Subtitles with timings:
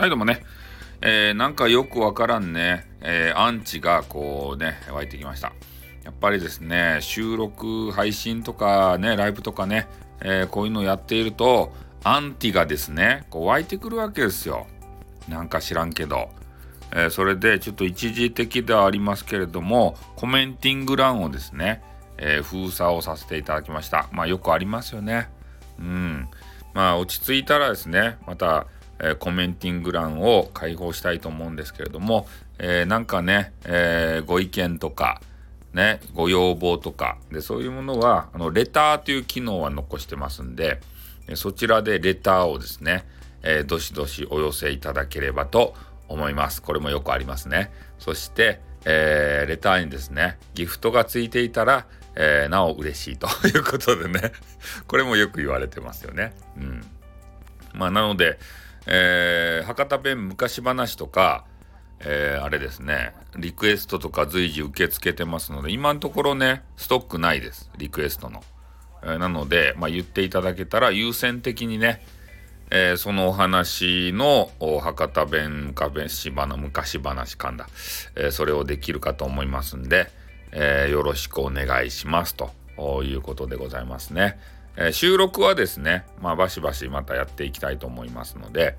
[0.00, 0.40] はい、どうもね、
[1.02, 5.52] えー、なんかよくわからんね、えー、アンチがこうね、湧いてきました。
[6.04, 9.88] やっぱりですね、収録、配信とかね、ライブとかね、
[10.22, 14.66] えー、こういうのをやっていると、アンティがですね、こう湧いてくるわけですよ。
[15.28, 16.30] なんか知らんけど。
[16.92, 21.82] えー、それでちょっと一時的ではありますけれども、コメンティング欄をですね、
[22.16, 24.08] えー、封鎖をさせていただきました。
[24.12, 25.28] まあよくありますよね。
[25.78, 26.26] うん。
[26.72, 28.66] まあ落ち着いたらですね、また、
[29.02, 32.26] え、コメンティング欄を開放したいと思うんですけれども、
[32.58, 35.20] えー、なんかね、えー、ご意見とか、
[35.72, 40.80] ね、ご要望とか、で、そういうものは、あの、レターという機能は残してますんで、
[41.34, 43.06] そちらでレターをですね、
[43.42, 45.74] えー、どしどしお寄せいただければと
[46.08, 46.60] 思います。
[46.60, 47.70] これもよくありますね。
[47.98, 54.32] そして、えー、レターにですね、ギフトがついていたら、えー、なお嬉しいと いうことでね、
[54.86, 56.34] これもよく言われてますよね。
[56.56, 56.84] うん。
[57.72, 58.38] まあ、なので、
[58.86, 61.44] えー、博多弁昔話とか、
[62.00, 67.70] えー、あれですね、リクエストとか随時受け付けてますので、今のところね、ストックないです。
[67.76, 68.42] リクエストの。
[69.02, 72.02] えー、なので、まあ、言っていただけたら優先的にね、
[72.70, 74.50] えー、そのお話の
[74.80, 77.68] 博多弁昔話、昔話かんだ、
[78.30, 80.08] それをできるかと思いますんで、
[80.52, 82.52] えー、よろしくお願いしますと
[83.02, 84.38] いうことでございますね。
[84.80, 88.78] え、収録はですね、まあ、バシバシまたやっていきたいと思いますので、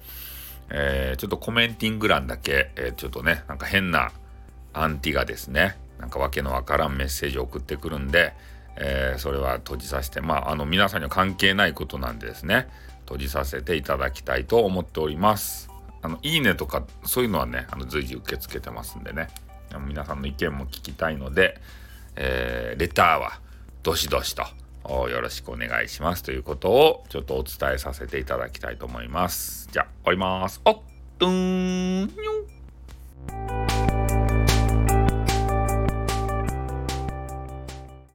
[0.70, 4.12] えー、ちょっとコメンティング欄だけ、えー、ちょっとね、なんか変な
[4.74, 8.34] アンティがですね、なんかわけのわからんメッセージを送ってくるんで、
[8.78, 12.68] えー、それは閉じさせて、まあ、あの、皆さんには関係ないことなんでですね、
[13.02, 15.70] 閉じさせていただきたいと思っております。
[16.02, 19.28] あの、いいねとか、そういうのはね、あの随時受け付けてますんでね、
[19.88, 21.60] 皆さんの意見も聞きたいので、
[22.16, 23.40] えー、レターは、
[23.84, 24.44] どしどしと、
[24.86, 29.70] よろしくお願いしますということをちょっとお伝えさせていただきたいと思います。
[29.72, 30.62] じゃあ、終わります。
[30.66, 30.80] おっ
[31.20, 33.61] とーん